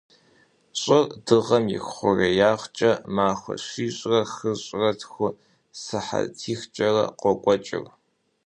[0.79, 5.29] Щӏыр Дыгъэм и хъуреягъкӏэ махуэ щищрэ хыщӏрэ тхурэ
[5.81, 7.85] сыхьэтихрэкӏэ къокӏуэкӏыр.